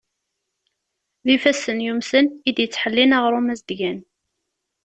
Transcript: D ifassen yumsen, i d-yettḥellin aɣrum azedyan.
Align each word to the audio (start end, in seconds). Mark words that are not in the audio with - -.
D 1.25 1.27
ifassen 1.35 1.79
yumsen, 1.85 2.25
i 2.49 2.51
d-yettḥellin 2.57 3.15
aɣrum 3.17 3.47
azedyan. 3.53 3.99